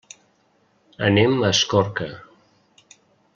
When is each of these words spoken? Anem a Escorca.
Anem 1.09 1.37
a 1.41 1.51
Escorca. 1.57 2.09